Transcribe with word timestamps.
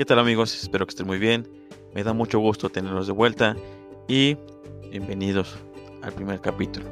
¿Qué 0.00 0.06
tal 0.06 0.18
amigos? 0.18 0.54
Espero 0.62 0.86
que 0.86 0.92
estén 0.92 1.06
muy 1.06 1.18
bien. 1.18 1.46
Me 1.94 2.02
da 2.02 2.14
mucho 2.14 2.38
gusto 2.38 2.70
tenerlos 2.70 3.06
de 3.06 3.12
vuelta 3.12 3.54
y 4.08 4.34
bienvenidos 4.90 5.58
al 6.00 6.14
primer 6.14 6.40
capítulo. 6.40 6.86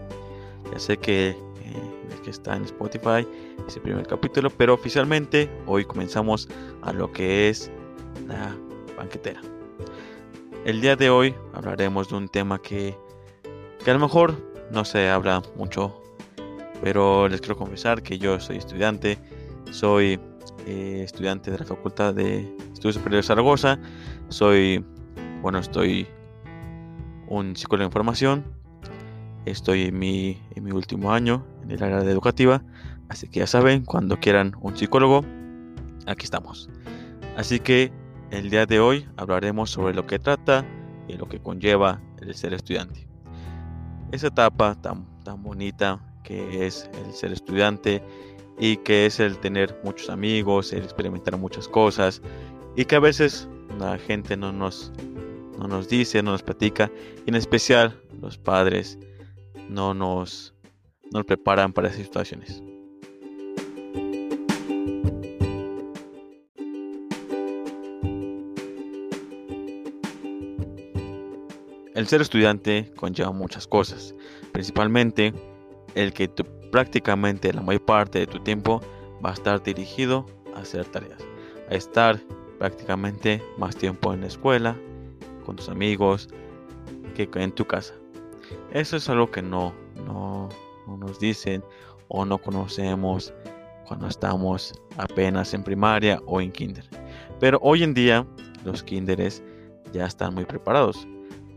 Ya 0.71 0.79
sé 0.79 0.99
que, 0.99 1.31
eh, 1.31 1.37
que 2.23 2.29
está 2.29 2.55
en 2.55 2.65
Spotify 2.65 3.27
es 3.67 3.77
el 3.77 3.81
primer 3.81 4.07
capítulo, 4.07 4.51
pero 4.51 4.75
oficialmente 4.75 5.49
hoy 5.65 5.87
comenzamos 5.87 6.51
a 6.83 6.93
lo 6.93 7.11
que 7.11 7.49
es 7.49 7.71
la 8.27 8.55
banquetera. 8.99 9.41
El 10.67 10.83
día 10.83 10.95
de 10.95 11.09
hoy 11.09 11.35
hablaremos 11.55 12.11
de 12.11 12.17
un 12.17 12.29
tema 12.29 12.61
que, 12.61 12.95
que 13.83 13.91
a 13.91 13.95
lo 13.95 14.01
mejor 14.01 14.35
no 14.71 14.85
se 14.85 15.09
habla 15.09 15.43
mucho, 15.57 15.99
pero 16.83 17.27
les 17.27 17.41
quiero 17.41 17.57
confesar 17.57 18.03
que 18.03 18.19
yo 18.19 18.39
soy 18.39 18.59
estudiante, 18.59 19.17
soy 19.71 20.21
eh, 20.67 21.01
estudiante 21.03 21.51
de 21.51 21.57
la 21.57 21.65
Facultad 21.65 22.13
de 22.13 22.47
Estudios 22.79 22.95
Superiores 22.95 23.25
de 23.25 23.29
Zaragoza. 23.29 23.81
Soy, 24.29 24.85
bueno, 25.43 25.59
estoy 25.59 26.07
un 27.27 27.57
psicólogo 27.57 27.83
de 27.83 27.89
información. 27.89 28.45
Estoy 29.47 29.87
en 29.87 29.99
mi, 29.99 30.41
en 30.55 30.63
mi 30.63 30.71
último 30.71 31.13
año 31.13 31.45
en 31.65 31.73
el 31.73 31.83
área 31.83 31.99
de 31.99 32.13
educativa. 32.13 32.63
Así 33.09 33.27
que 33.27 33.41
ya 33.41 33.49
saben, 33.49 33.85
cuando 33.85 34.21
quieran 34.21 34.55
un 34.61 34.77
psicólogo, 34.77 35.25
aquí 36.07 36.23
estamos. 36.23 36.71
Así 37.37 37.59
que 37.59 37.91
el 38.31 38.49
día 38.49 38.65
de 38.65 38.79
hoy 38.79 39.09
hablaremos 39.17 39.71
sobre 39.71 39.93
lo 39.93 40.07
que 40.07 40.21
trata 40.21 40.65
y 41.09 41.15
lo 41.15 41.29
que 41.29 41.41
conlleva 41.41 42.01
el 42.21 42.33
ser 42.37 42.55
estudiante. 42.55 43.09
Esa 44.13 44.29
etapa 44.29 44.77
tan, 44.81 45.05
tan 45.25 45.43
bonita 45.43 46.01
que 46.23 46.65
es 46.65 46.89
el 47.05 47.13
ser 47.13 47.33
estudiante 47.33 48.05
y 48.57 48.77
que 48.77 49.07
es 49.07 49.19
el 49.19 49.39
tener 49.39 49.77
muchos 49.83 50.11
amigos, 50.11 50.73
el 50.73 50.85
experimentar 50.85 51.37
muchas 51.39 51.67
cosas 51.67 52.23
y 52.79 52.85
que 52.85 52.95
a 52.95 53.01
veces 53.01 53.49
la 53.81 53.99
gente 53.99 54.37
no 54.37 54.53
nos, 54.53 54.93
no 55.59 55.67
nos 55.67 55.89
dice, 55.89 56.23
no 56.23 56.31
nos 56.31 56.45
platica, 56.45 56.93
y 57.27 57.31
en 57.31 57.35
especial 57.35 58.01
los 58.23 58.39
padres 58.39 58.97
no 59.69 59.95
nos, 59.95 60.55
nos 61.11 61.25
preparan 61.25 61.73
para 61.73 61.89
esas 61.89 62.05
situaciones. 62.05 62.63
El 71.97 72.07
ser 72.07 72.21
estudiante 72.21 72.93
conlleva 72.95 73.33
muchas 73.33 73.67
cosas, 73.67 74.15
principalmente 74.53 75.35
el 75.97 76.13
que 76.13 76.29
prácticamente 76.71 77.53
la 77.53 77.61
mayor 77.61 77.85
parte 77.85 78.21
de 78.21 78.29
tu 78.29 78.39
tiempo 78.39 78.81
va 79.25 79.31
a 79.31 79.35
estar 79.35 79.61
dirigido 79.65 80.27
a 80.55 80.61
hacer 80.61 80.85
tareas, 80.85 81.19
a 81.69 81.75
estar 81.75 82.21
prácticamente 82.59 83.43
más 83.57 83.77
tiempo 83.77 84.13
en 84.13 84.23
la 84.23 84.27
escuela, 84.27 84.77
con 85.45 85.57
tus 85.57 85.69
amigos, 85.69 86.29
que 87.27 87.43
en 87.43 87.53
tu 87.53 87.67
casa. 87.67 87.95
Eso 88.73 88.97
es 88.97 89.09
algo 89.09 89.31
que 89.31 89.43
no, 89.43 89.75
no, 90.07 90.49
no 90.87 90.97
nos 90.97 91.19
dicen 91.19 91.65
o 92.09 92.25
no 92.25 92.39
conocemos 92.39 93.33
cuando 93.87 94.07
estamos 94.07 94.73
apenas 94.97 95.53
en 95.55 95.63
primaria 95.63 96.21
o 96.27 96.41
en 96.41 96.53
kinder. 96.53 96.89
Pero 97.41 97.59
hoy 97.63 97.83
en 97.83 97.95
día 97.95 98.27
los 98.65 98.83
kinderes 98.83 99.43
ya 99.93 100.07
están 100.07 100.35
muy 100.35 100.45
preparados. 100.45 101.09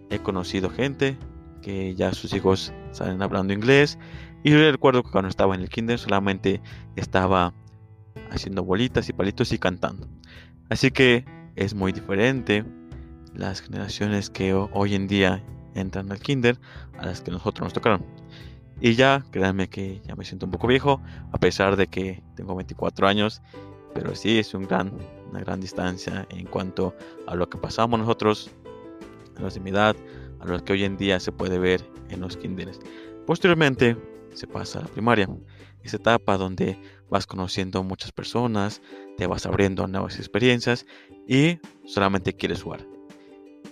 He 0.09 0.19
conocido 0.19 0.69
gente 0.69 1.17
que 1.61 1.93
ya 1.95 2.13
sus 2.13 2.33
hijos 2.33 2.73
salen 2.91 3.21
hablando 3.21 3.53
inglés 3.53 3.97
y 4.43 4.52
yo 4.52 4.71
recuerdo 4.71 5.03
que 5.03 5.11
cuando 5.11 5.30
estaba 5.30 5.53
en 5.55 5.61
el 5.61 5.69
kinder 5.69 5.99
solamente 5.99 6.61
estaba 6.95 7.53
haciendo 8.31 8.63
bolitas 8.63 9.08
y 9.09 9.13
palitos 9.13 9.52
y 9.52 9.59
cantando. 9.59 10.08
Así 10.72 10.89
que 10.89 11.25
es 11.58 11.75
muy 11.75 11.91
diferente 11.91 12.64
las 13.33 13.59
generaciones 13.59 14.30
que 14.30 14.54
hoy 14.54 14.95
en 14.95 15.05
día 15.05 15.43
entran 15.76 16.09
al 16.14 16.21
kinder 16.21 16.58
a 16.98 17.08
las 17.08 17.20
que 17.20 17.30
nosotros 17.30 17.65
nos 17.65 17.73
tocaron. 17.73 18.05
Y 18.80 18.93
ya, 18.95 19.21
créanme 19.32 19.67
que 19.67 20.02
ya 20.08 20.15
me 20.15 20.23
siento 20.23 20.45
un 20.45 20.54
poco 20.54 20.67
viejo, 20.67 21.02
a 21.33 21.37
pesar 21.39 21.76
de 21.76 21.87
que 21.87 22.23
tengo 22.37 22.55
24 22.55 23.05
años, 23.05 23.42
pero 23.93 24.15
sí 24.15 24.39
es 24.39 24.54
un 24.54 24.64
gran, 24.64 24.93
una 25.30 25.42
gran 25.42 25.59
distancia 25.59 26.26
en 26.30 26.45
cuanto 26.45 26.95
a 27.27 27.36
lo 27.36 27.49
que 27.49 27.58
pasamos 27.58 27.99
nosotros, 27.99 28.49
a 29.36 29.42
los 29.42 29.61
de 29.61 29.70
edad, 29.70 29.98
a 30.39 30.45
lo 30.45 30.64
que 30.64 30.71
hoy 30.71 30.86
en 30.86 30.95
día 30.95 31.20
se 31.20 31.33
puede 31.33 31.59
ver 31.59 31.86
en 32.08 32.21
los 32.21 32.38
kinderes. 32.38 32.80
Posteriormente, 33.27 33.98
se 34.33 34.48
pasa 34.48 34.80
a 34.80 34.83
la 34.83 34.88
primaria. 34.88 35.27
Esa 35.83 35.98
etapa 35.98 36.38
donde 36.38 36.80
vas 37.11 37.27
conociendo 37.27 37.83
muchas 37.83 38.11
personas, 38.11 38.82
te 39.17 39.27
vas 39.27 39.45
abriendo 39.45 39.86
nuevas 39.86 40.17
experiencias 40.17 40.88
y 41.27 41.60
solamente 41.86 42.33
quieres 42.33 42.64
jugar. 42.64 42.88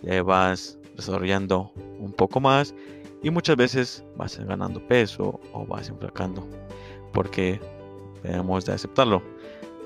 Ya 0.03 0.21
vas 0.21 0.77
desarrollando 0.95 1.71
un 1.97 2.11
poco 2.11 2.41
más 2.41 2.75
y 3.23 3.31
muchas 3.31 3.55
veces 3.55 4.03
vas 4.17 4.37
ganando 4.37 4.85
peso 4.85 5.39
o 5.53 5.65
vas 5.65 5.87
enflacando 5.87 6.45
porque 7.13 7.59
debemos 8.23 8.65
de 8.65 8.73
aceptarlo. 8.73 9.23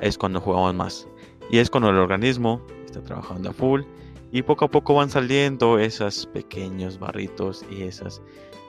Es 0.01 0.17
cuando 0.17 0.41
jugamos 0.41 0.73
más 0.73 1.07
y 1.51 1.59
es 1.59 1.69
cuando 1.69 1.91
el 1.91 1.97
organismo 1.97 2.59
está 2.85 3.01
trabajando 3.01 3.51
a 3.51 3.53
full 3.53 3.83
y 4.31 4.41
poco 4.41 4.65
a 4.65 4.71
poco 4.71 4.95
van 4.95 5.11
saliendo 5.11 5.77
esos 5.77 6.25
pequeños 6.25 6.97
barritos 6.97 7.63
y 7.69 7.83
esas 7.83 8.19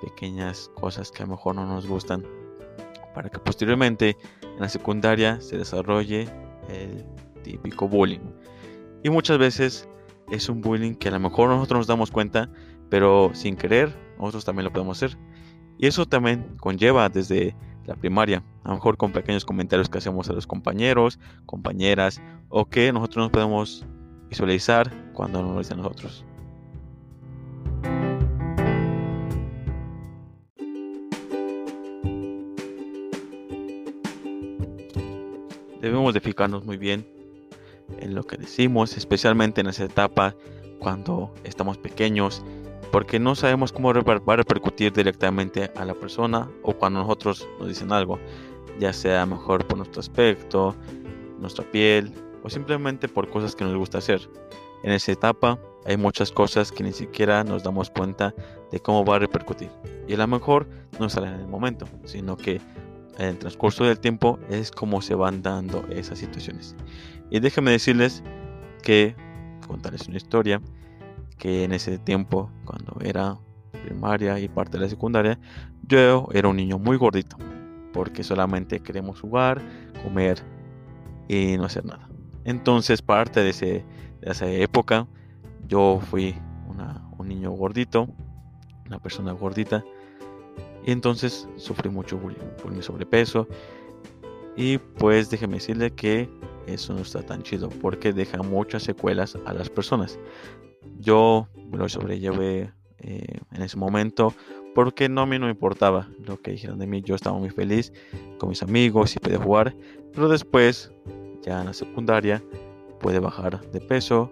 pequeñas 0.03 0.71
cosas 0.75 1.11
que 1.11 1.23
a 1.23 1.27
lo 1.27 1.33
mejor 1.33 1.55
no 1.55 1.65
nos 1.65 1.87
gustan 1.87 2.23
para 3.15 3.31
que 3.31 3.39
posteriormente 3.39 4.17
en 4.43 4.61
la 4.61 4.69
secundaria 4.69 5.41
se 5.41 5.57
desarrolle 5.57 6.29
el 6.69 7.05
típico 7.43 7.89
bullying. 7.89 8.21
Y 9.03 9.11
muchas 9.11 9.39
veces 9.39 9.89
es 10.31 10.49
un 10.49 10.61
bullying 10.61 10.95
que 10.95 11.09
a 11.09 11.13
lo 11.13 11.21
mejor 11.21 11.49
nosotros 11.49 11.81
nos 11.81 11.87
damos 11.87 12.11
cuenta, 12.11 12.51
pero 12.89 13.31
sin 13.35 13.57
querer 13.57 13.97
nosotros 14.19 14.45
también 14.45 14.65
lo 14.65 14.73
podemos 14.73 15.03
hacer. 15.03 15.19
Y 15.79 15.87
eso 15.87 16.07
también 16.07 16.57
conlleva 16.59 17.09
desde 17.09 17.57
la 17.85 17.97
primaria, 17.97 18.43
a 18.63 18.69
lo 18.69 18.75
mejor 18.77 18.97
con 18.97 19.13
pequeños 19.13 19.45
comentarios 19.45 19.89
que 19.89 19.99
hacemos 19.99 20.31
a 20.31 20.33
los 20.33 20.47
compañeros, 20.47 21.19
compañeras, 21.47 22.23
o 22.49 22.67
que 22.67 22.93
nosotros 22.93 23.25
nos 23.25 23.31
podemos 23.31 23.87
visualizar 24.29 24.91
cuando 25.13 25.43
no 25.43 25.53
lo 25.53 25.59
dicen 25.59 25.79
nosotros. 25.79 26.25
Debemos 35.85 36.15
de 36.15 36.21
fijarnos 36.21 36.65
muy 36.65 36.79
bien 36.79 37.07
en 38.01 38.15
lo 38.15 38.25
que 38.25 38.39
decimos, 38.39 38.97
especialmente 38.97 39.61
en 39.61 39.67
esa 39.67 39.85
etapa 39.85 40.35
cuando 40.79 41.35
estamos 41.45 41.77
pequeños, 41.77 42.43
porque 42.91 43.21
no 43.21 43.35
sabemos 43.35 43.71
cómo 43.71 43.93
va 43.93 44.33
a 44.33 44.37
repercutir 44.37 44.95
directamente 44.95 45.71
a 45.77 45.85
la 45.85 45.93
persona 45.93 46.49
o 46.63 46.73
cuando 46.73 47.01
nosotros 47.01 47.47
nos 47.59 47.69
dicen 47.69 47.93
algo, 47.93 48.19
ya 48.81 48.95
sea 48.95 49.27
mejor 49.27 49.67
por 49.67 49.77
nuestro 49.77 50.01
aspecto, 50.01 50.75
nuestra 51.39 51.71
piel, 51.71 52.11
o 52.43 52.49
simplemente 52.49 53.07
por 53.07 53.29
cosas 53.29 53.55
que 53.55 53.65
nos 53.65 53.77
gusta 53.77 53.99
hacer. 53.99 54.27
En 54.85 54.91
esa 54.91 55.13
etapa 55.13 55.59
hay 55.85 55.99
muchas 55.99 56.33
cosas 56.33 56.73
que 56.73 56.83
ni 56.83 56.95
siquiera 56.95 57.45
nos 57.45 57.63
damos 57.63 57.91
cuenta 57.91 58.35
de 58.73 58.81
cómo 58.81 59.05
va 59.05 59.17
a 59.17 59.19
repercutir. 59.19 59.69
Y 60.09 60.15
a 60.15 60.17
lo 60.17 60.27
mejor 60.29 60.67
no 60.99 61.11
sale 61.11 61.27
en 61.27 61.41
el 61.41 61.47
momento, 61.47 61.87
sino 62.05 62.39
que 62.39 62.63
en 63.19 63.27
el 63.27 63.39
transcurso 63.39 63.85
del 63.85 63.99
tiempo 63.99 64.39
es 64.49 64.71
como 64.71 65.03
se 65.03 65.15
van 65.15 65.43
dando 65.43 65.87
esas 65.89 66.19
situaciones. 66.19 66.75
Y 67.31 67.41
déjenme 67.41 67.71
decirles 67.71 68.23
que, 68.83 69.15
contarles 69.67 70.09
una 70.09 70.17
historia, 70.17 70.61
que 71.39 71.65
en 71.65 71.73
ese 71.73 71.99
tiempo, 71.99 72.51
cuando 72.65 72.97
era 73.03 73.39
primaria 73.85 74.39
y 74.39 74.49
parte 74.49 74.79
de 74.79 74.85
la 74.85 74.89
secundaria, 74.89 75.39
yo 75.83 76.29
era 76.33 76.49
un 76.49 76.57
niño 76.57 76.79
muy 76.79 76.97
gordito, 76.97 77.37
porque 77.93 78.23
solamente 78.23 78.81
queremos 78.81 79.21
jugar, 79.21 79.61
comer 80.03 80.43
y 81.29 81.57
no 81.57 81.65
hacer 81.65 81.85
nada. 81.85 82.09
Entonces, 82.45 83.03
parte 83.03 83.41
de, 83.41 83.51
ese, 83.51 83.85
de 84.21 84.31
esa 84.31 84.47
época, 84.49 85.07
yo 85.67 86.01
fui 86.11 86.35
un 87.19 87.29
niño 87.29 87.51
gordito, 87.53 88.09
una 88.87 88.99
persona 88.99 89.33
gordita, 89.33 89.85
y 90.85 90.93
entonces 90.93 91.49
sufrí 91.57 91.89
mucho 91.89 92.19
bullying 92.19 92.39
por 92.63 92.73
mi 92.73 92.83
sobrepeso. 92.83 93.49
Y 94.57 94.79
pues 94.79 95.31
déjeme 95.31 95.55
decirle 95.55 95.91
que 95.91 96.29
eso 96.67 96.95
no 96.95 97.01
está 97.01 97.23
tan 97.23 97.43
chido 97.43 97.69
porque 97.69 98.13
deja 98.13 98.43
muchas 98.43 98.83
secuelas 98.83 99.37
a 99.47 99.53
las 99.53 99.69
personas. 99.69 100.19
Yo 101.01 101.49
lo 101.73 101.89
sobrellevé 101.89 102.73
eh, 102.99 103.39
en 103.53 103.63
ese 103.63 103.77
momento 103.77 104.33
porque 104.75 105.09
no 105.09 105.23
a 105.23 105.27
no 105.27 105.47
me 105.47 105.51
importaba 105.51 106.09
lo 106.25 106.41
que 106.41 106.53
dijeran 106.53 106.79
de 106.79 106.87
mí. 106.87 107.03
Yo 107.03 107.15
estaba 107.15 107.39
muy 107.39 107.51
feliz 107.51 107.93
con 108.39 108.51
mis 108.51 108.63
amigos 108.63 109.17
y 109.17 109.19
podía 109.19 109.39
jugar. 109.39 109.75
Pero 110.13 110.29
después 110.29 110.93
ya 111.43 111.61
en 111.61 111.67
la 111.67 111.73
secundaria 111.73 112.43
puede 113.01 113.19
bajar 113.19 113.61
de 113.71 113.81
peso 113.81 114.31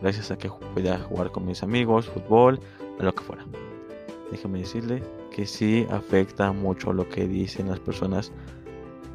gracias 0.00 0.30
a 0.30 0.38
que 0.38 0.50
pueda 0.74 0.98
jugar 0.98 1.30
con 1.30 1.44
mis 1.44 1.62
amigos, 1.62 2.08
fútbol 2.08 2.58
o 2.98 3.02
lo 3.02 3.14
que 3.14 3.22
fuera. 3.22 3.44
Déjame 4.30 4.60
decirle 4.60 5.02
que 5.40 5.46
sí 5.46 5.86
afecta 5.90 6.52
mucho 6.52 6.92
lo 6.92 7.08
que 7.08 7.26
dicen 7.26 7.70
las 7.70 7.80
personas 7.80 8.30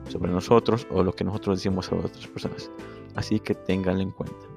sobre 0.09 0.31
nosotros 0.31 0.87
o 0.89 1.03
lo 1.03 1.13
que 1.13 1.23
nosotros 1.23 1.59
decimos 1.59 1.91
a 1.91 1.97
otras 1.97 2.25
personas. 2.25 2.71
Así 3.13 3.39
que 3.39 3.53
ténganlo 3.53 4.01
en 4.01 4.09
cuenta. 4.09 4.47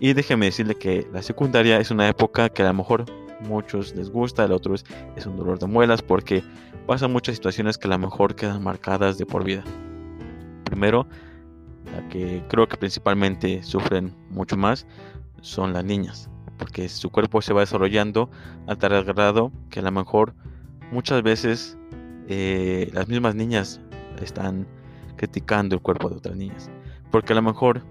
Y 0.00 0.14
déjeme 0.14 0.46
decirle 0.46 0.76
que 0.76 1.06
la 1.12 1.20
secundaria 1.20 1.78
es 1.78 1.90
una 1.90 2.08
época 2.08 2.48
que 2.48 2.62
a 2.62 2.68
lo 2.68 2.72
mejor 2.72 3.04
muchos 3.40 3.94
les 3.94 4.08
gusta, 4.08 4.44
a 4.44 4.54
otros 4.54 4.86
es 5.14 5.26
un 5.26 5.36
dolor 5.36 5.58
de 5.58 5.66
muelas 5.66 6.00
porque 6.00 6.42
pasan 6.86 7.12
muchas 7.12 7.34
situaciones 7.34 7.76
que 7.76 7.86
a 7.86 7.90
lo 7.90 7.98
mejor 7.98 8.34
quedan 8.34 8.64
marcadas 8.64 9.18
de 9.18 9.26
por 9.26 9.44
vida. 9.44 9.62
Primero, 10.64 11.06
la 11.92 12.08
que 12.08 12.42
creo 12.48 12.66
que 12.66 12.78
principalmente 12.78 13.62
sufren 13.62 14.16
mucho 14.30 14.56
más 14.56 14.86
son 15.42 15.74
las 15.74 15.84
niñas, 15.84 16.30
porque 16.56 16.88
su 16.88 17.10
cuerpo 17.10 17.42
se 17.42 17.52
va 17.52 17.60
desarrollando 17.60 18.30
a 18.66 18.74
tal 18.76 19.04
grado 19.04 19.52
que 19.68 19.80
a 19.80 19.82
lo 19.82 19.92
mejor 19.92 20.32
muchas 20.90 21.22
veces 21.22 21.76
eh, 22.28 22.90
las 22.92 23.08
mismas 23.08 23.34
niñas 23.34 23.80
están 24.22 24.66
criticando 25.16 25.74
el 25.74 25.82
cuerpo 25.82 26.08
de 26.08 26.16
otras 26.16 26.36
niñas, 26.36 26.70
porque 27.10 27.32
a 27.32 27.36
lo 27.36 27.42
mejor 27.42 27.82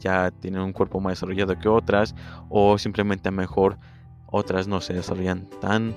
ya 0.00 0.30
tienen 0.30 0.60
un 0.60 0.72
cuerpo 0.72 1.00
más 1.00 1.12
desarrollado 1.12 1.58
que 1.58 1.68
otras 1.68 2.14
o 2.48 2.78
simplemente 2.78 3.28
a 3.28 3.32
mejor 3.32 3.78
otras 4.26 4.68
no 4.68 4.80
se 4.80 4.94
desarrollan 4.94 5.48
tan 5.60 5.94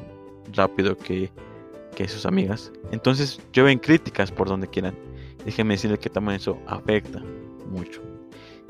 rápido 0.54 0.98
que, 0.98 1.32
que 1.96 2.08
sus 2.08 2.26
amigas. 2.26 2.72
Entonces 2.92 3.40
ven 3.64 3.80
críticas 3.80 4.32
por 4.32 4.48
donde 4.48 4.68
quieran. 4.68 4.96
Déjenme 5.46 5.74
decirles 5.74 6.00
que 6.00 6.10
también 6.10 6.38
eso 6.38 6.58
afecta 6.68 7.22
mucho. 7.70 8.02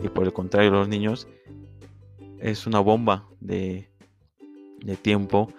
Y 0.03 0.09
por 0.09 0.25
el 0.25 0.33
contrario, 0.33 0.71
los 0.71 0.87
niños 0.87 1.27
es 2.39 2.65
una 2.65 2.79
bomba 2.79 3.27
de, 3.39 3.89
de 4.83 4.95
tiempo 4.95 5.53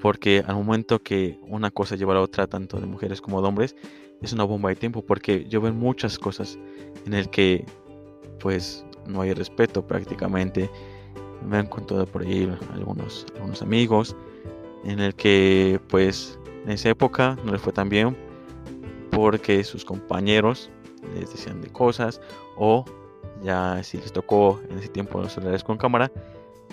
porque 0.00 0.42
al 0.46 0.56
momento 0.56 1.00
que 1.00 1.38
una 1.42 1.70
cosa 1.70 1.96
lleva 1.96 2.12
a 2.12 2.16
la 2.16 2.22
otra, 2.22 2.46
tanto 2.46 2.80
de 2.80 2.86
mujeres 2.86 3.20
como 3.20 3.40
de 3.40 3.48
hombres, 3.48 3.76
es 4.22 4.32
una 4.32 4.44
bomba 4.44 4.70
de 4.70 4.76
tiempo 4.76 5.02
porque 5.02 5.46
yo 5.48 5.60
veo 5.60 5.72
muchas 5.72 6.18
cosas 6.18 6.58
en 7.06 7.14
el 7.14 7.30
que 7.30 7.64
pues 8.40 8.84
no 9.06 9.22
hay 9.22 9.32
respeto 9.32 9.86
prácticamente. 9.86 10.70
Me 11.46 11.56
han 11.56 11.66
contado 11.66 12.04
por 12.06 12.22
ahí 12.22 12.50
algunos, 12.74 13.26
algunos 13.36 13.62
amigos 13.62 14.16
en 14.84 15.00
el 15.00 15.14
que 15.14 15.80
pues 15.88 16.38
en 16.64 16.70
esa 16.70 16.90
época 16.90 17.36
no 17.44 17.52
les 17.52 17.60
fue 17.60 17.72
tan 17.72 17.88
bien 17.88 18.16
porque 19.10 19.64
sus 19.64 19.84
compañeros 19.84 20.70
les 21.14 21.30
decían 21.32 21.60
de 21.60 21.68
cosas 21.68 22.20
o 22.56 22.84
ya 23.42 23.82
si 23.82 23.98
les 23.98 24.12
tocó 24.12 24.60
en 24.68 24.78
ese 24.78 24.88
tiempo 24.88 25.20
los 25.20 25.32
celulares 25.32 25.62
con 25.62 25.78
cámara 25.78 26.10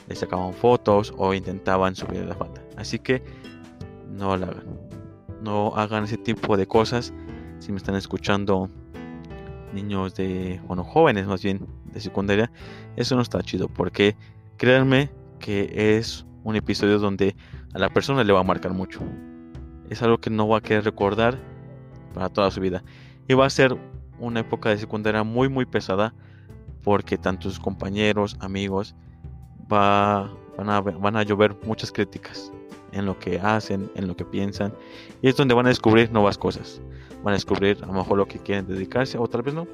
les 0.08 0.20
sacaban 0.20 0.54
fotos 0.54 1.14
o 1.18 1.34
intentaban 1.34 1.96
subir 1.96 2.26
la 2.26 2.36
falda. 2.36 2.62
Así 2.78 3.00
que 3.00 3.24
no 4.12 4.38
lo 4.38 4.46
hagan. 4.46 4.80
No 5.42 5.76
hagan 5.76 6.04
ese 6.04 6.18
tipo 6.18 6.58
de 6.58 6.68
cosas 6.68 7.14
si 7.60 7.72
me 7.72 7.78
están 7.78 7.96
escuchando 7.96 8.70
niños 9.74 10.16
de 10.16 10.62
bueno 10.68 10.84
jóvenes 10.84 11.28
más 11.28 11.44
bien 11.44 11.68
de 11.92 12.00
secundaria. 12.00 12.52
Eso 12.96 13.16
no 13.16 13.22
está 13.22 13.42
chido 13.42 13.68
porque 13.68 14.16
créanme 14.58 15.12
que 15.40 15.98
es 15.98 16.26
un 16.44 16.56
episodio 16.56 17.00
donde 17.00 17.36
a 17.74 17.80
la 17.80 17.90
persona 17.90 18.24
le 18.24 18.34
va 18.34 18.40
a 18.40 18.44
marcar 18.44 18.74
mucho. 18.74 19.02
Es 19.90 20.02
algo 20.02 20.20
que 20.20 20.30
no 20.30 20.48
va 20.48 20.58
a 20.58 20.62
querer 20.62 20.84
recordar 20.84 21.38
para 22.14 22.30
toda 22.30 22.50
su 22.52 22.62
vida. 22.62 22.84
Y 23.28 23.34
va 23.34 23.46
a 23.46 23.50
ser 23.50 23.78
una 24.20 24.40
época 24.40 24.70
de 24.70 24.78
secundaria 24.78 25.24
muy 25.24 25.50
muy 25.50 25.66
pesada 25.66 26.14
porque 26.84 27.18
tanto 27.18 27.50
sus 27.50 27.60
compañeros, 27.60 28.38
amigos, 28.40 28.96
va, 29.72 30.32
van, 30.58 30.70
a, 30.70 30.82
van 30.82 31.16
a 31.16 31.24
llover 31.24 31.56
muchas 31.66 31.92
críticas 31.92 32.52
en 32.92 33.06
lo 33.06 33.18
que 33.20 33.40
hacen, 33.40 33.90
en 33.96 34.08
lo 34.08 34.16
que 34.16 34.26
piensan. 34.26 34.74
Y 35.22 35.30
es 35.30 35.36
donde 35.36 35.54
van 35.54 35.66
a 35.66 35.70
descubrir 35.70 36.12
nuevas 36.12 36.38
cosas. 36.38 36.82
Van 37.24 37.34
a 37.34 37.38
descubrir 37.38 37.78
a 37.84 37.88
lo 37.88 37.94
mejor 37.94 38.18
lo 38.18 38.28
que 38.28 38.40
quieren 38.40 38.68
dedicarse 38.68 39.18
o 39.18 39.28
tal 39.28 39.42
vez 39.42 39.54
no. 39.54 39.68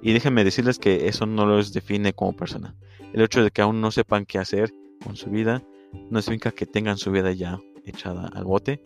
Y 0.00 0.12
déjenme 0.12 0.44
decirles 0.44 0.78
que 0.78 1.08
eso 1.08 1.26
no 1.26 1.46
los 1.46 1.72
define 1.72 2.12
como 2.12 2.34
persona. 2.34 2.74
El 3.12 3.22
hecho 3.22 3.42
de 3.42 3.50
que 3.50 3.62
aún 3.62 3.80
no 3.80 3.90
sepan 3.90 4.26
qué 4.26 4.38
hacer 4.38 4.72
con 5.04 5.16
su 5.16 5.30
vida 5.30 5.62
no 6.10 6.22
significa 6.22 6.52
que 6.52 6.66
tengan 6.66 6.96
su 6.96 7.10
vida 7.10 7.32
ya 7.32 7.58
echada 7.84 8.28
al 8.28 8.44
bote 8.44 8.80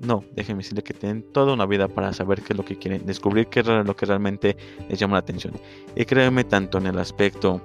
no, 0.00 0.24
déjenme 0.34 0.62
decirle 0.62 0.82
que 0.82 0.94
tienen 0.94 1.22
toda 1.22 1.52
una 1.52 1.66
vida 1.66 1.86
para 1.86 2.12
saber 2.14 2.40
qué 2.40 2.54
es 2.54 2.56
lo 2.56 2.64
que 2.64 2.76
quieren, 2.76 3.04
descubrir 3.04 3.48
qué 3.48 3.60
es 3.60 3.66
lo 3.66 3.94
que 3.94 4.06
realmente 4.06 4.56
les 4.88 4.98
llama 4.98 5.14
la 5.14 5.20
atención. 5.20 5.54
Y 5.94 6.06
créanme 6.06 6.44
tanto 6.44 6.78
en 6.78 6.86
el 6.86 6.98
aspecto 6.98 7.60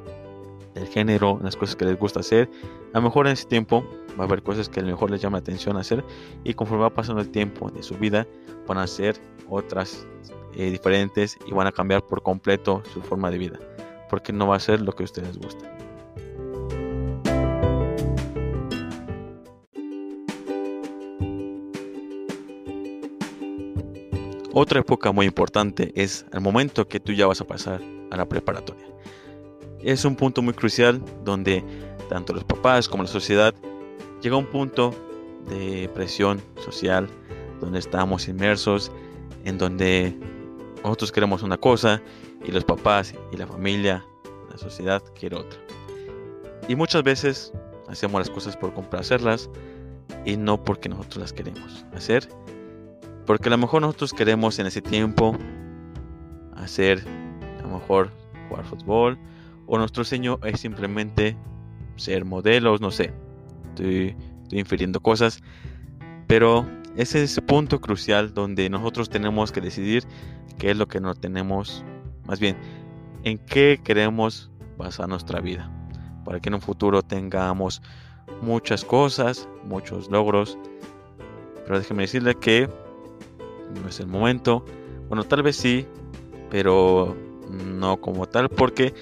del 0.75 0.87
género, 0.87 1.39
las 1.41 1.55
cosas 1.55 1.75
que 1.75 1.85
les 1.85 1.97
gusta 1.97 2.19
hacer. 2.19 2.49
A 2.93 2.99
lo 2.99 3.03
mejor 3.03 3.25
en 3.25 3.33
ese 3.33 3.45
tiempo 3.45 3.83
va 4.19 4.25
a 4.25 4.27
haber 4.27 4.43
cosas 4.43 4.69
que 4.69 4.81
a 4.81 4.83
lo 4.83 4.89
mejor 4.89 5.09
les 5.09 5.21
llama 5.21 5.37
la 5.37 5.41
atención 5.41 5.77
hacer. 5.77 6.03
Y 6.43 6.53
conforme 6.53 6.83
va 6.83 6.93
pasando 6.93 7.21
el 7.21 7.29
tiempo 7.31 7.71
de 7.71 7.81
su 7.81 7.95
vida, 7.95 8.27
van 8.67 8.77
a 8.77 8.83
hacer 8.83 9.19
otras 9.49 10.05
eh, 10.53 10.69
diferentes 10.69 11.37
y 11.47 11.53
van 11.53 11.67
a 11.67 11.71
cambiar 11.71 12.05
por 12.05 12.21
completo 12.21 12.83
su 12.93 13.01
forma 13.01 13.31
de 13.31 13.37
vida. 13.37 13.59
Porque 14.09 14.31
no 14.31 14.47
va 14.47 14.57
a 14.57 14.59
ser 14.59 14.81
lo 14.81 14.91
que 14.91 15.03
a 15.03 15.05
ustedes 15.05 15.37
gusta. 15.37 15.71
Otra 24.57 24.79
época 24.79 25.11
muy 25.11 25.25
importante 25.25 25.91
es 25.95 26.25
el 26.31 26.39
momento 26.39 26.87
que 26.87 27.01
tú 27.01 27.11
ya 27.11 27.27
vas 27.27 27.41
a 27.41 27.45
pasar 27.45 27.81
a 28.09 28.15
la 28.15 28.25
preparatoria. 28.25 28.85
Es 29.85 30.03
un 30.03 30.17
punto 30.17 30.41
muy 30.41 30.53
crucial 30.53 31.01
donde 31.23 31.63
tanto 32.09 32.33
los 32.33 32.43
papás 32.43 32.89
como 32.89 33.03
la 33.03 33.09
sociedad 33.09 33.55
llega 34.21 34.35
a 34.35 34.39
un 34.39 34.47
punto 34.47 34.93
de 35.47 35.89
presión 35.93 36.41
social 36.61 37.07
donde 37.61 37.79
estamos 37.79 38.27
inmersos, 38.27 38.91
en 39.45 39.57
donde 39.57 40.17
nosotros 40.83 41.11
queremos 41.11 41.41
una 41.43 41.57
cosa 41.57 42.01
y 42.43 42.51
los 42.51 42.65
papás 42.65 43.15
y 43.31 43.37
la 43.37 43.47
familia, 43.47 44.03
la 44.51 44.57
sociedad 44.57 45.01
quiere 45.17 45.37
otra. 45.37 45.59
Y 46.67 46.75
muchas 46.75 47.03
veces 47.03 47.53
hacemos 47.87 48.19
las 48.19 48.29
cosas 48.29 48.57
por 48.57 48.73
complacerlas 48.73 49.49
y 50.25 50.35
no 50.35 50.61
porque 50.61 50.89
nosotros 50.89 51.17
las 51.17 51.31
queremos 51.31 51.85
hacer 51.95 52.27
porque 53.25 53.49
a 53.49 53.51
lo 53.51 53.57
mejor 53.57 53.81
nosotros 53.81 54.13
queremos 54.13 54.59
en 54.59 54.67
ese 54.67 54.81
tiempo 54.81 55.35
hacer, 56.55 57.03
a 57.59 57.61
lo 57.63 57.79
mejor 57.79 58.11
jugar 58.47 58.65
fútbol, 58.65 59.17
o 59.67 59.77
nuestro 59.77 60.03
sueño 60.03 60.39
es 60.43 60.59
simplemente 60.59 61.37
ser 61.95 62.25
modelos, 62.25 62.81
no 62.81 62.91
sé. 62.91 63.13
Estoy, 63.69 64.15
infiriendo 64.51 64.99
cosas. 65.01 65.41
Pero 66.27 66.65
ese 66.95 67.23
es 67.23 67.37
el 67.37 67.43
punto 67.43 67.81
crucial 67.81 68.33
donde 68.33 68.69
nosotros 68.69 69.09
tenemos 69.09 69.51
que 69.51 69.61
decidir 69.61 70.03
qué 70.57 70.71
es 70.71 70.77
lo 70.77 70.87
que 70.87 70.99
no 71.01 71.13
tenemos, 71.15 71.83
más 72.25 72.39
bien, 72.39 72.57
en 73.23 73.37
qué 73.37 73.79
queremos 73.83 74.51
basar 74.77 75.09
nuestra 75.09 75.41
vida. 75.41 75.71
Para 76.23 76.39
que 76.39 76.49
en 76.49 76.55
un 76.55 76.61
futuro 76.61 77.01
tengamos 77.01 77.81
muchas 78.41 78.83
cosas, 78.85 79.47
muchos 79.63 80.09
logros. 80.09 80.57
Pero 81.65 81.79
déjeme 81.79 82.03
decirle 82.03 82.35
que 82.35 82.69
no 83.81 83.89
es 83.89 83.99
el 83.99 84.07
momento. 84.07 84.65
Bueno, 85.07 85.23
tal 85.23 85.43
vez 85.43 85.55
sí, 85.55 85.85
pero 86.49 87.15
no 87.49 87.97
como 87.97 88.27
tal, 88.27 88.49
porque 88.49 88.93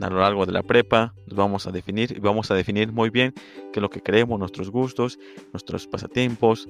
a 0.00 0.10
lo 0.10 0.20
largo 0.20 0.44
de 0.46 0.52
la 0.52 0.62
prepa 0.62 1.14
nos 1.26 1.36
vamos 1.36 1.66
a 1.66 1.72
definir 1.72 2.20
vamos 2.20 2.50
a 2.50 2.54
definir 2.54 2.92
muy 2.92 3.10
bien 3.10 3.32
qué 3.72 3.80
es 3.80 3.82
lo 3.82 3.90
que 3.90 4.00
queremos, 4.00 4.38
nuestros 4.38 4.70
gustos, 4.70 5.18
nuestros 5.52 5.86
pasatiempos 5.86 6.68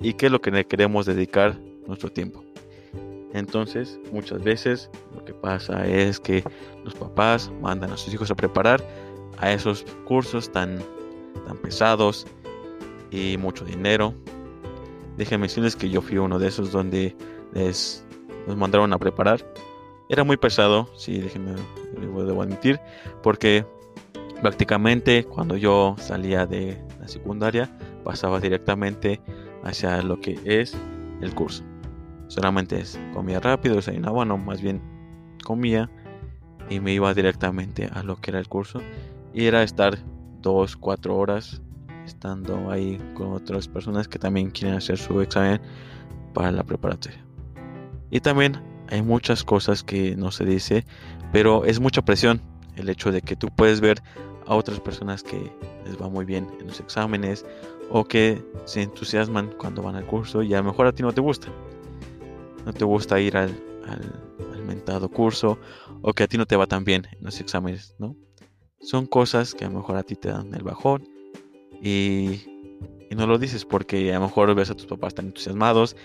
y 0.00 0.12
qué 0.14 0.26
es 0.26 0.32
lo 0.32 0.40
que 0.40 0.64
queremos 0.64 1.06
dedicar 1.06 1.58
nuestro 1.86 2.10
tiempo. 2.10 2.44
Entonces, 3.32 3.98
muchas 4.12 4.42
veces 4.42 4.90
lo 5.14 5.24
que 5.24 5.34
pasa 5.34 5.86
es 5.86 6.20
que 6.20 6.44
los 6.84 6.94
papás 6.94 7.50
mandan 7.60 7.90
a 7.90 7.96
sus 7.96 8.14
hijos 8.14 8.30
a 8.30 8.34
preparar 8.34 8.82
a 9.38 9.52
esos 9.52 9.84
cursos 10.06 10.50
tan, 10.50 10.78
tan 11.46 11.56
pesados 11.58 12.26
y 13.10 13.36
mucho 13.36 13.64
dinero 13.64 14.14
Déjenme 15.16 15.46
decirles 15.46 15.76
que 15.76 15.88
yo 15.88 16.02
fui 16.02 16.18
uno 16.18 16.38
de 16.38 16.48
esos 16.48 16.72
donde 16.72 17.16
les 17.54 18.04
nos 18.46 18.56
mandaron 18.56 18.92
a 18.92 18.98
preparar. 18.98 19.44
Era 20.08 20.24
muy 20.24 20.36
pesado, 20.36 20.88
sí, 20.96 21.18
déjenme, 21.18 21.52
debo 22.00 22.42
admitir, 22.42 22.80
porque 23.22 23.66
prácticamente 24.40 25.24
cuando 25.24 25.56
yo 25.56 25.96
salía 25.98 26.46
de 26.46 26.80
la 27.00 27.08
secundaria 27.08 27.70
pasaba 28.04 28.38
directamente 28.38 29.20
hacia 29.64 30.00
lo 30.02 30.20
que 30.20 30.38
es 30.44 30.76
el 31.20 31.34
curso. 31.34 31.64
Solamente 32.28 32.80
es, 32.80 32.98
comía 33.12 33.40
rápido, 33.40 33.76
desayunaba, 33.76 34.24
no, 34.24 34.38
más 34.38 34.60
bien 34.60 34.80
comía 35.44 35.90
y 36.68 36.80
me 36.80 36.92
iba 36.92 37.12
directamente 37.14 37.88
a 37.92 38.02
lo 38.02 38.16
que 38.16 38.30
era 38.30 38.40
el 38.40 38.48
curso. 38.48 38.80
Y 39.32 39.46
era 39.46 39.62
estar 39.62 39.98
dos, 40.40 40.76
cuatro 40.76 41.16
horas 41.16 41.62
estando 42.04 42.70
ahí 42.70 43.00
con 43.14 43.32
otras 43.32 43.68
personas 43.68 44.08
que 44.08 44.18
también 44.18 44.50
quieren 44.50 44.76
hacer 44.76 44.98
su 44.98 45.20
examen 45.20 45.60
para 46.32 46.50
la 46.52 46.62
preparatoria. 46.62 47.24
Y 48.10 48.20
también 48.20 48.56
hay 48.88 49.02
muchas 49.02 49.44
cosas 49.44 49.82
que 49.82 50.16
no 50.16 50.30
se 50.30 50.44
dice, 50.44 50.84
pero 51.32 51.64
es 51.64 51.80
mucha 51.80 52.02
presión 52.02 52.40
el 52.76 52.88
hecho 52.88 53.12
de 53.12 53.22
que 53.22 53.36
tú 53.36 53.48
puedes 53.48 53.80
ver 53.80 54.02
a 54.46 54.54
otras 54.54 54.80
personas 54.80 55.22
que 55.22 55.52
les 55.84 56.00
va 56.00 56.08
muy 56.08 56.24
bien 56.24 56.48
en 56.60 56.66
los 56.66 56.80
exámenes 56.80 57.44
o 57.90 58.04
que 58.04 58.42
se 58.64 58.82
entusiasman 58.82 59.52
cuando 59.58 59.82
van 59.82 59.96
al 59.96 60.06
curso 60.06 60.42
y 60.42 60.54
a 60.54 60.58
lo 60.58 60.64
mejor 60.64 60.86
a 60.86 60.92
ti 60.92 61.02
no 61.02 61.12
te 61.12 61.20
gusta. 61.20 61.48
No 62.64 62.72
te 62.72 62.84
gusta 62.84 63.20
ir 63.20 63.36
al, 63.36 63.50
al, 63.86 64.22
al 64.52 64.62
mentado 64.64 65.08
curso 65.08 65.58
o 66.02 66.12
que 66.12 66.24
a 66.24 66.26
ti 66.26 66.36
no 66.36 66.46
te 66.46 66.56
va 66.56 66.66
tan 66.66 66.84
bien 66.84 67.06
en 67.12 67.24
los 67.24 67.40
exámenes, 67.40 67.94
¿no? 67.98 68.16
son 68.86 69.06
cosas 69.06 69.54
que 69.54 69.64
a 69.64 69.68
lo 69.68 69.78
mejor 69.78 69.96
a 69.96 70.02
ti 70.02 70.14
te 70.14 70.28
dan 70.28 70.54
el 70.54 70.62
bajón 70.62 71.08
y, 71.82 72.42
y 73.10 73.14
no 73.16 73.26
lo 73.26 73.38
dices 73.38 73.64
porque 73.64 74.12
a 74.12 74.18
lo 74.18 74.26
mejor 74.26 74.54
ves 74.54 74.70
a 74.70 74.74
tus 74.74 74.86
papás 74.86 75.14
tan 75.14 75.26
entusiasmados 75.26 75.96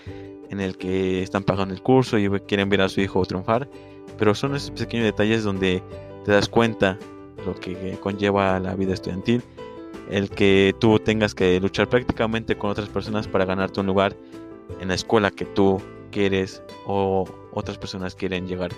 en 0.52 0.60
el 0.60 0.76
que 0.76 1.22
están 1.22 1.42
pagando 1.42 1.74
el 1.74 1.82
curso 1.82 2.18
y 2.18 2.28
quieren 2.40 2.68
ver 2.68 2.82
a 2.82 2.88
su 2.88 3.00
hijo 3.00 3.24
triunfar, 3.24 3.68
pero 4.18 4.34
son 4.34 4.54
esos 4.54 4.70
pequeños 4.70 5.06
detalles 5.06 5.44
donde 5.44 5.82
te 6.24 6.32
das 6.32 6.48
cuenta 6.48 6.98
lo 7.46 7.54
que 7.54 7.98
conlleva 8.00 8.60
la 8.60 8.74
vida 8.74 8.92
estudiantil, 8.92 9.42
el 10.10 10.28
que 10.28 10.74
tú 10.78 10.98
tengas 10.98 11.34
que 11.34 11.58
luchar 11.58 11.88
prácticamente 11.88 12.56
con 12.56 12.70
otras 12.70 12.90
personas 12.90 13.26
para 13.26 13.46
ganarte 13.46 13.80
un 13.80 13.86
lugar 13.86 14.14
en 14.78 14.88
la 14.88 14.94
escuela 14.94 15.30
que 15.30 15.46
tú 15.46 15.80
quieres 16.10 16.62
o 16.86 17.24
otras 17.52 17.78
personas 17.78 18.14
quieren 18.14 18.46
llegar. 18.46 18.70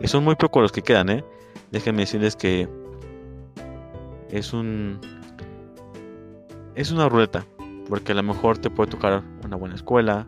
Y 0.00 0.08
son 0.08 0.24
muy 0.24 0.34
pocos 0.34 0.62
los 0.62 0.72
que 0.72 0.82
quedan, 0.82 1.10
¿eh? 1.10 1.24
Déjenme 1.70 2.00
decirles 2.00 2.34
que 2.34 2.68
es 4.30 4.52
un 4.52 5.00
es 6.74 6.90
una 6.90 7.08
ruleta, 7.08 7.46
porque 7.88 8.12
a 8.12 8.14
lo 8.16 8.22
mejor 8.24 8.58
te 8.58 8.68
puede 8.68 8.90
tocar 8.90 9.22
una 9.44 9.56
buena 9.56 9.76
escuela, 9.76 10.26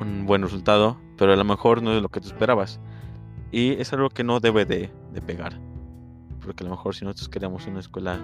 un 0.00 0.26
buen 0.26 0.42
resultado, 0.42 0.98
pero 1.16 1.32
a 1.32 1.36
lo 1.36 1.44
mejor 1.44 1.82
no 1.82 1.92
es 1.92 2.02
lo 2.02 2.08
que 2.08 2.20
tú 2.20 2.28
esperabas. 2.28 2.80
Y 3.50 3.72
es 3.80 3.92
algo 3.92 4.10
que 4.10 4.24
no 4.24 4.40
debe 4.40 4.64
de, 4.64 4.90
pegar. 5.26 5.58
Porque 6.44 6.62
a 6.62 6.68
lo 6.68 6.70
mejor 6.70 6.94
si 6.94 7.04
nosotros 7.04 7.28
queremos 7.28 7.66
una 7.66 7.80
escuela 7.80 8.18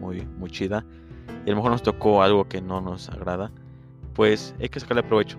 muy, 0.00 0.24
muy 0.38 0.50
chida 0.50 0.84
y 1.44 1.48
a 1.48 1.50
lo 1.50 1.56
mejor 1.56 1.72
nos 1.72 1.82
tocó 1.82 2.22
algo 2.22 2.48
que 2.48 2.60
no 2.60 2.80
nos 2.80 3.08
agrada, 3.08 3.50
pues 4.14 4.54
hay 4.60 4.68
que 4.68 4.80
sacarle 4.80 5.02
provecho. 5.02 5.38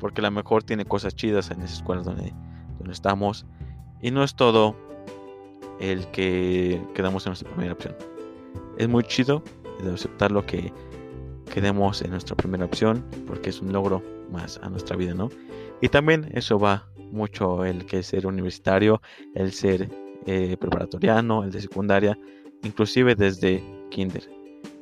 Porque 0.00 0.20
a 0.20 0.24
lo 0.24 0.30
mejor 0.30 0.62
tiene 0.62 0.84
cosas 0.84 1.14
chidas 1.14 1.50
en 1.50 1.62
esa 1.62 1.74
escuela 1.74 2.02
donde, 2.02 2.34
donde 2.78 2.92
estamos. 2.92 3.46
Y 4.02 4.10
no 4.10 4.24
es 4.24 4.34
todo 4.34 4.76
el 5.80 6.06
que 6.08 6.82
quedamos 6.94 7.26
en 7.26 7.30
nuestra 7.30 7.50
primera 7.50 7.74
opción. 7.74 7.94
Es 8.76 8.88
muy 8.88 9.04
chido 9.04 9.42
de 9.82 9.94
aceptar 9.94 10.32
lo 10.32 10.44
que 10.44 10.72
quedemos 11.52 12.02
en 12.02 12.10
nuestra 12.10 12.36
primera 12.36 12.64
opción 12.64 13.04
porque 13.26 13.50
es 13.50 13.60
un 13.60 13.72
logro 13.72 14.02
más 14.30 14.58
a 14.62 14.68
nuestra 14.68 14.96
vida, 14.96 15.14
¿no? 15.14 15.30
Y 15.80 15.88
también 15.88 16.30
eso 16.34 16.58
va 16.58 16.88
mucho 17.12 17.64
el 17.64 17.86
que 17.86 18.02
ser 18.02 18.26
universitario, 18.26 19.00
el 19.34 19.52
ser 19.52 19.88
eh, 20.26 20.56
preparatoriano, 20.58 21.44
el 21.44 21.50
de 21.50 21.60
secundaria, 21.60 22.18
inclusive 22.62 23.14
desde 23.14 23.62
kinder. 23.90 24.28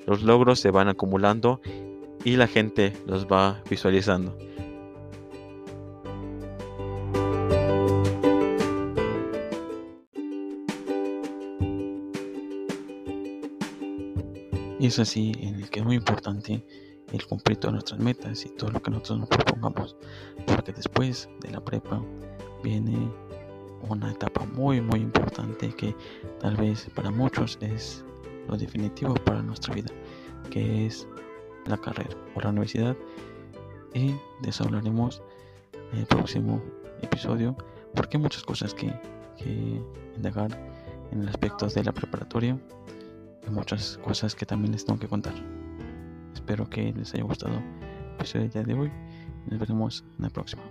Los 0.07 0.23
logros 0.23 0.61
se 0.61 0.71
van 0.71 0.89
acumulando 0.89 1.61
y 2.25 2.37
la 2.37 2.47
gente 2.47 2.93
los 3.07 3.27
va 3.27 3.63
visualizando. 3.69 4.37
Y 14.79 14.87
es 14.89 14.99
así 14.99 15.33
en 15.41 15.57
el 15.57 15.71
que 15.71 15.81
es 15.81 15.87
muy 15.87 15.97
importante 15.97 16.65
el 17.13 17.27
cumplir 17.27 17.59
todas 17.59 17.75
nuestras 17.75 18.01
metas 18.01 18.45
y 18.45 18.49
todo 18.51 18.71
lo 18.71 18.83
que 18.83 18.91
nosotros 18.91 19.21
nos 19.21 19.29
propongamos. 19.29 19.97
Porque 20.47 20.73
después 20.73 21.29
de 21.41 21.51
la 21.51 21.65
prepa 21.65 22.03
viene 22.63 23.11
una 23.89 24.11
etapa 24.11 24.47
muy 24.47 24.81
muy 24.81 25.01
importante 25.01 25.69
que 25.75 25.95
tal 26.41 26.57
vez 26.57 26.89
para 26.95 27.11
muchos 27.11 27.59
es 27.61 28.05
lo 28.49 28.57
definitivo 28.57 29.15
para 29.15 29.43
nuestra 29.43 29.75
vida, 29.75 29.91
que 30.51 30.87
es 30.87 31.07
la 31.67 31.77
carrera 31.77 32.17
o 32.35 32.41
la 32.41 32.49
universidad. 32.49 32.97
Y 33.93 34.09
de 34.43 34.49
eso 34.49 34.65
hablaremos 34.65 35.23
en 35.93 36.01
el 36.01 36.07
próximo 36.07 36.61
episodio, 37.01 37.57
porque 37.95 38.17
hay 38.17 38.23
muchas 38.23 38.43
cosas 38.43 38.75
que, 38.75 38.93
que 39.37 39.81
indagar 40.17 40.51
en 41.13 41.23
el 41.23 41.29
aspecto 41.29 41.69
de 41.69 41.85
la 41.85 41.93
preparatoria 41.93 42.59
y 43.47 43.51
muchas 43.51 43.99
cosas 43.99 44.35
que 44.35 44.47
también 44.47 44.73
les 44.73 44.85
tengo 44.85 44.99
que 44.99 45.09
contar. 45.09 45.35
Espero 46.35 46.69
que 46.69 46.93
les 46.93 47.15
haya 47.15 47.25
gustado 47.25 47.55
el 47.55 48.15
episodio 48.15 48.49
de 48.49 48.75
hoy. 48.75 48.93
Nos 49.47 49.59
veremos 49.59 50.05
en 50.19 50.25
la 50.25 50.31
próxima. 50.31 50.63